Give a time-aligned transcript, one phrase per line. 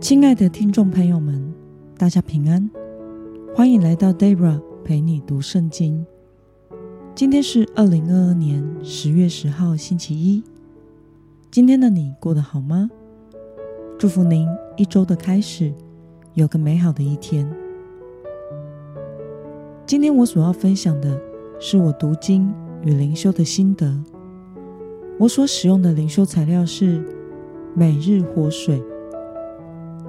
[0.00, 1.52] 亲爱的听众朋友们，
[1.98, 2.70] 大家平安，
[3.54, 6.04] 欢迎来到 Debra 陪你读圣经。
[7.14, 10.42] 今天是二零二二年十月十号，星期一。
[11.50, 12.88] 今天的你过得好吗？
[13.98, 15.70] 祝福您一周的开始
[16.32, 17.46] 有个美好的一天。
[19.84, 21.20] 今天我所要分享的
[21.60, 22.50] 是我读经
[22.82, 24.02] 与灵修的心得。
[25.18, 27.04] 我所使用的灵修材料是
[27.74, 28.82] 每日活水。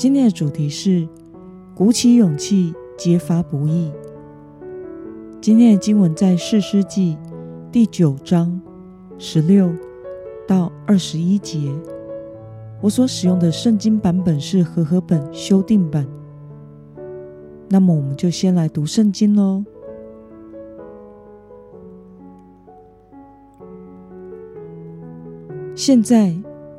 [0.00, 1.06] 今天的主题是
[1.74, 3.92] 鼓起勇气，揭发不易。
[5.42, 7.18] 今天的经文在四世纪
[7.70, 8.58] 第九章
[9.18, 9.70] 十六
[10.48, 11.70] 到二十一节。
[12.80, 16.06] 我所使用的圣经版本是和合本修订版。
[17.68, 19.62] 那么，我们就先来读圣经喽。
[25.74, 26.34] 现在，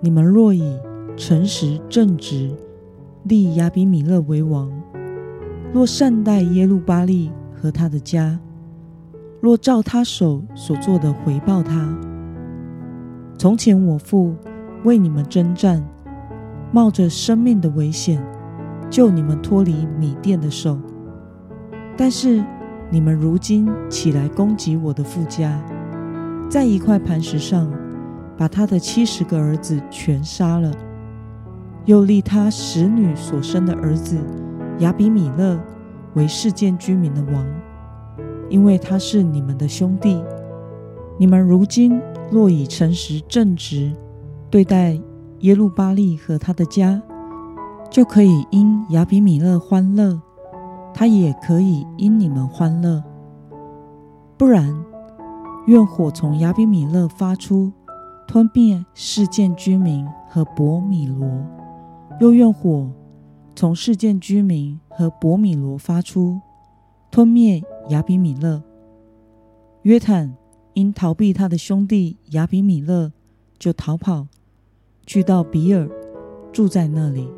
[0.00, 0.78] 你们若以
[1.16, 2.54] 诚实正直
[3.28, 4.70] 立亚比米勒为王，
[5.72, 8.38] 若善待耶路巴利和他的家，
[9.40, 11.92] 若照他手所做的回报他，
[13.36, 14.36] 从前我父
[14.84, 15.84] 为你们征战，
[16.70, 18.24] 冒着生命的危险
[18.88, 20.78] 救你们脱离米甸的手，
[21.96, 22.44] 但是
[22.90, 25.60] 你们如今起来攻击我的父家，
[26.48, 27.68] 在一块磐石上。
[28.38, 30.70] 把他的七十个儿子全杀了，
[31.86, 34.18] 又立他使女所生的儿子
[34.80, 35.58] 亚比米勒
[36.14, 37.46] 为世间居民的王，
[38.50, 40.22] 因为他是你们的兄弟。
[41.16, 43.92] 你们如今若以诚实正直
[44.50, 45.00] 对待
[45.40, 47.00] 耶路巴利和他的家，
[47.88, 50.20] 就可以因亚比米勒欢乐，
[50.92, 53.02] 他也可以因你们欢乐。
[54.36, 54.76] 不然，
[55.66, 57.72] 愿火从亚比米勒发出。
[58.28, 61.28] 吞灭世界居民和伯米罗，
[62.18, 62.90] 又用火
[63.54, 66.40] 从世界居民和伯米罗发出，
[67.10, 68.62] 吞灭亚比米勒。
[69.82, 70.34] 约坦
[70.72, 73.12] 因逃避他的兄弟亚比米勒，
[73.58, 74.26] 就逃跑，
[75.04, 75.88] 去到比尔，
[76.52, 77.28] 住在那里。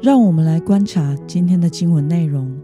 [0.00, 2.56] 让我们来观察今天的经文内容。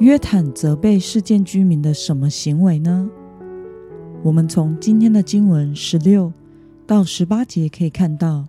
[0.00, 3.08] 约坦责备世界居民的什么行为呢？
[4.24, 6.32] 我们从今天的经文十六
[6.86, 8.46] 到十八节可以看到，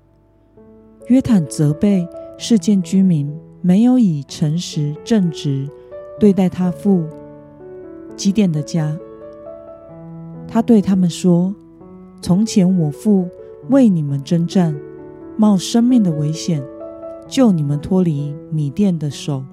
[1.07, 2.05] 约坦责备
[2.37, 5.69] 世件居民没有以诚实正直
[6.19, 7.05] 对待他父
[8.17, 8.97] 基甸的家。
[10.49, 11.55] 他对他们说
[12.21, 13.29] ：“从前我父
[13.69, 14.77] 为你们征战，
[15.37, 16.61] 冒生命的危险
[17.29, 19.45] 救你们脱离米甸的手，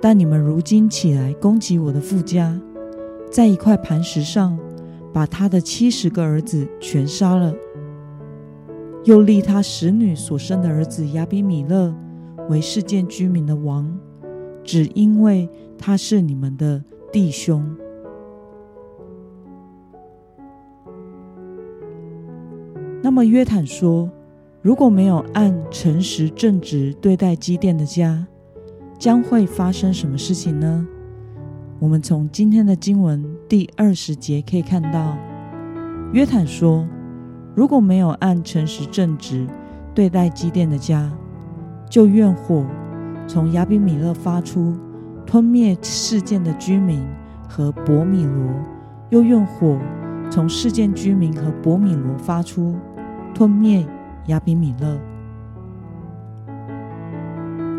[0.00, 2.58] 但你们如今起来攻击我的父家，
[3.30, 4.58] 在一块磐石上。”
[5.14, 7.54] 把他的七十个儿子全杀了，
[9.04, 11.94] 又立他使女所生的儿子亚比米勒
[12.48, 13.86] 为世界居民的王，
[14.62, 15.48] 只因为
[15.78, 16.82] 他是你们的
[17.12, 17.62] 弟兄。
[23.02, 24.10] 那么约坦说，
[24.62, 28.26] 如果没有按诚实正直对待基甸的家，
[28.98, 30.88] 将会发生什么事情呢？
[31.78, 35.18] 我们从今天的经文第二十节可以看到，
[36.14, 36.88] 约坦说
[37.54, 39.46] ：“如果没有按诚实正直
[39.94, 41.10] 对待基甸的家，
[41.88, 42.66] 就愿火
[43.28, 44.76] 从亚比米勒发出，
[45.24, 47.00] 吞灭事件的居民
[47.48, 48.48] 和伯米罗；
[49.10, 49.78] 又愿火
[50.28, 52.74] 从事件居民和伯米罗发出，
[53.32, 53.86] 吞灭
[54.26, 54.98] 亚比米勒。”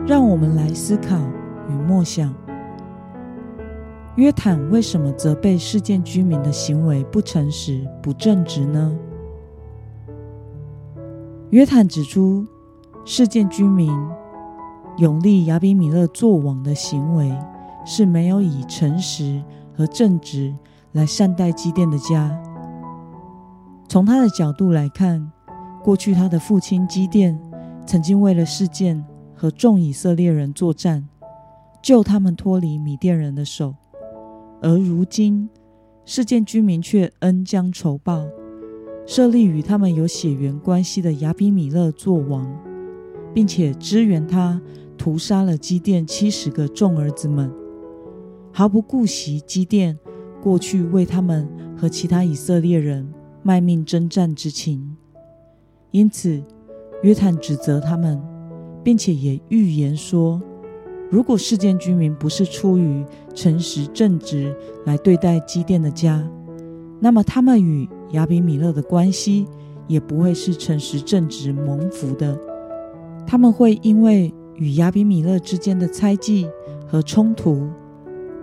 [0.07, 1.17] 让我们来思考
[1.67, 2.33] 与默想。
[4.15, 8.95] 约坦为什么责备事件居民的行为不诚实、不正直呢？
[11.55, 12.45] 约坦指出，
[13.05, 13.89] 事件居民
[14.97, 17.33] 永立亚比米勒做王的行为
[17.85, 19.41] 是没有以诚实
[19.73, 20.53] 和正直
[20.91, 22.37] 来善待基甸的家。
[23.87, 25.31] 从他的角度来看，
[25.81, 27.39] 过去他的父亲基甸
[27.85, 29.01] 曾经为了事件
[29.33, 31.07] 和众以色列人作战，
[31.81, 33.73] 救他们脱离米甸人的手。
[34.61, 35.49] 而如今，
[36.03, 38.25] 事件居民却恩将仇报，
[39.05, 42.45] 设立与他们有血缘关系的亚比米勒做王，
[43.33, 44.59] 并且支援他
[44.97, 47.51] 屠杀了基甸七十个众儿子们，
[48.51, 49.97] 毫不顾惜基甸
[50.41, 51.47] 过去为他们
[51.77, 53.07] 和其他以色列人
[53.43, 54.95] 卖命征战之情。
[55.91, 56.41] 因此，
[57.03, 58.19] 约坦指责他们，
[58.83, 60.41] 并且也预言说。
[61.11, 63.05] 如果事件居民不是出于
[63.35, 64.53] 诚实正直
[64.85, 66.27] 来对待基甸的家，
[66.99, 69.47] 那么他们与亚比米勒的关系
[69.87, 72.37] 也不会是诚实正直蒙福的。
[73.27, 76.47] 他们会因为与亚比米勒之间的猜忌
[76.87, 77.67] 和冲突，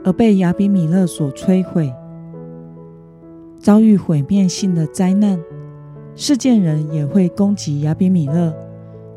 [0.04, 1.92] 而被亚比米勒所摧毁，
[3.58, 5.38] 遭遇毁灭性的灾难。
[6.14, 8.52] 事件人也会攻击亚比米勒，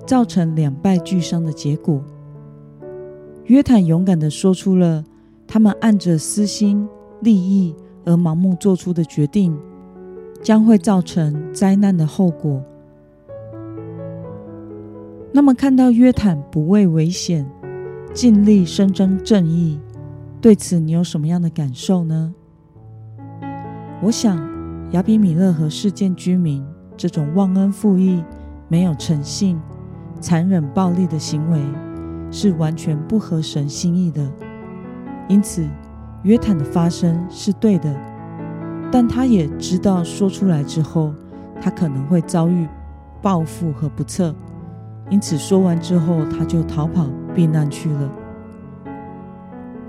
[0.06, 2.02] 造成两败俱伤的结果。
[3.46, 5.04] 约坦勇敢地说出了
[5.46, 6.88] 他们按着私心
[7.22, 7.76] 利益
[8.06, 9.56] 而盲目做出的决定，
[10.46, 12.62] 将会造成灾难的后果。
[15.34, 17.44] 那么，看到约坦不畏危险，
[18.14, 19.80] 尽力伸张正义，
[20.40, 22.32] 对此你有什么样的感受呢？
[24.04, 24.38] 我想，
[24.92, 26.64] 亚比米勒和事件居民
[26.96, 28.24] 这种忘恩负义、
[28.68, 29.60] 没有诚信、
[30.20, 31.60] 残忍暴力的行为，
[32.30, 34.32] 是完全不合神心意的。
[35.28, 35.68] 因此，
[36.22, 38.00] 约坦的发声是对的，
[38.92, 41.14] 但他也知道说出来之后，
[41.62, 42.68] 他可能会遭遇
[43.22, 44.34] 报复和不测。
[45.10, 48.10] 因此，说完之后，他就逃跑避难去了。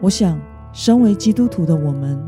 [0.00, 0.38] 我想，
[0.72, 2.22] 身为基督徒的我们，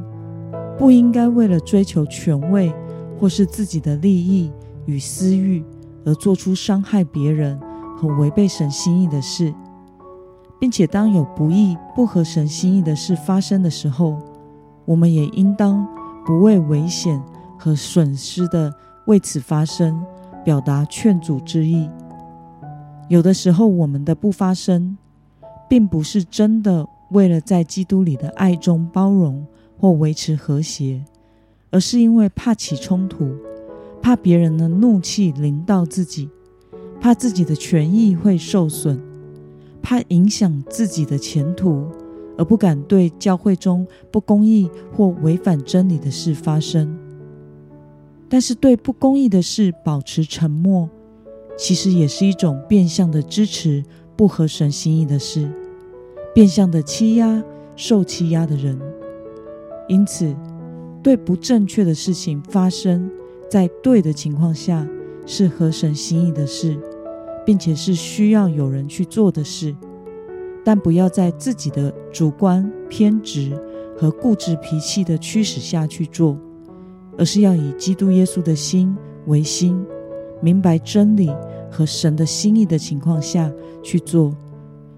[0.79, 2.73] 不应该为了追求权位
[3.19, 4.51] 或是自己的利益
[4.87, 5.63] 与私欲，
[6.07, 7.59] 而做出伤害别人
[7.97, 9.53] 和违背神心意的事，
[10.59, 14.17] 并且当有不义、不合神心意的事发生的时候，
[14.87, 15.87] 我们也应当
[16.29, 17.19] 不畏危险
[17.59, 18.71] 和损失的
[19.07, 20.05] 为此发声，
[20.45, 21.89] 表达劝阻之意。
[23.09, 24.99] 有的时候，我们的不发声，
[25.71, 29.43] 并不是真的为了在基督里的爱中包容
[29.79, 31.03] 或维持和谐，
[31.71, 33.35] 而是因为怕起冲突，
[34.03, 36.29] 怕别人的怒气临到自己，
[37.01, 39.01] 怕自己的权益会受损，
[39.81, 41.87] 怕影响自己的前途，
[42.39, 46.97] 而不敢对教会中不公义或违反真理的事发生。
[48.31, 50.89] 但是，对不公义的事保持沉默。
[51.59, 53.83] 其实也是一种变相的支持
[54.17, 55.51] 不合神心意的事，
[56.33, 57.43] 变相的欺压
[57.75, 58.79] 受欺压的人。
[59.89, 60.37] 因此，
[61.03, 63.11] 对不正确的事情发生
[63.51, 64.87] 在对的情况下，
[65.27, 66.79] 是合神心意的事，
[67.45, 69.75] 并且是需要有人去做的事。
[70.69, 73.59] 但不要在自己的主观偏执
[73.97, 76.37] 和固执脾气的驱使下去做，
[77.17, 78.95] 而是要以基督耶稣的心
[79.29, 79.83] 为心。
[80.43, 81.35] 明白真理
[81.71, 83.51] 和神的心意的情况下
[83.83, 84.37] 去做，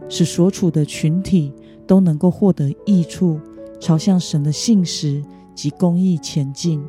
[0.08, 1.52] 使所处的群体
[1.86, 3.38] 都能够获得益处，
[3.78, 5.22] 朝向神的信实
[5.54, 6.82] 及公义前进。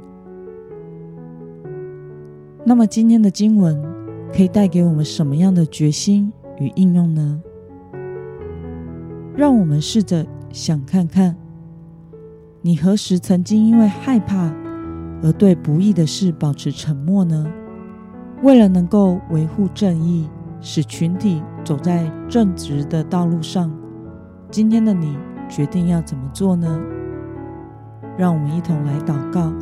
[2.65, 3.79] 那么，今天的经文
[4.33, 7.43] 可以带给我们什么样的决心与应用呢？
[9.35, 11.35] 让我们试着想看看，
[12.61, 14.53] 你何时曾经因为害怕
[15.23, 17.47] 而对不义的事保持沉默呢？
[18.43, 20.27] 为了能够维护正义，
[20.59, 23.71] 使群体走在正直的道路上，
[24.49, 25.17] 今天的你
[25.47, 26.79] 决定要怎么做呢？
[28.17, 29.53] 让我们一同来祷告。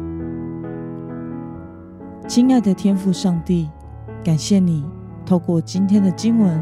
[2.27, 3.69] 亲爱的天父上帝，
[4.23, 4.83] 感谢你
[5.25, 6.59] 透过今天的经文，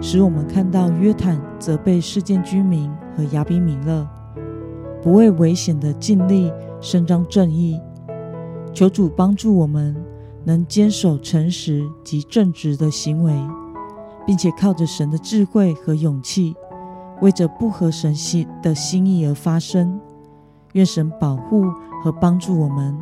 [0.00, 4.08] 使我们看到约坦责备世件居民和亚比米勒，
[5.02, 7.80] 不畏危险的尽力伸张正义。
[8.72, 9.96] 求主帮助我们。
[10.42, 13.30] 能坚守诚实及正直的行为，
[14.26, 16.56] 并且靠着神的智慧和勇气，
[17.20, 20.00] 为着不合神心的心意而发声。
[20.72, 21.66] 愿神保护
[22.02, 22.98] 和帮助我们。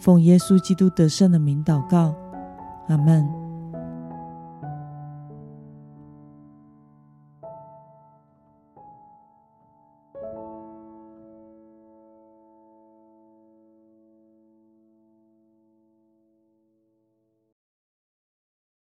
[0.00, 2.12] 奉耶稣基督得胜的名祷告，
[2.88, 3.43] 阿门。